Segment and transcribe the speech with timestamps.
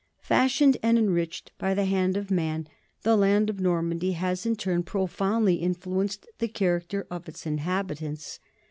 [0.23, 2.67] Fashioned and enriched by the hand of man,
[3.03, 8.39] the land of Normandy has in turn profoundly influenced the character of its inhabitants.